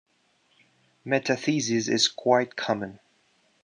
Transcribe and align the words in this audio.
Metathesis 1.05 1.87
is 1.87 2.07
quite 2.07 2.55
common. 2.55 2.99